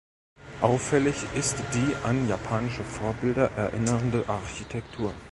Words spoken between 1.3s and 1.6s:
ist